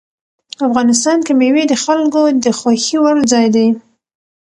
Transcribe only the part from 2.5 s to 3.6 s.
خوښې وړ ځای